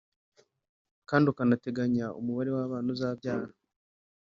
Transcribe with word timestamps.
kandi 1.09 1.25
ukanateganya 1.31 2.05
umubare 2.19 2.49
w'abana 2.55 2.87
uzabyara 2.95 3.49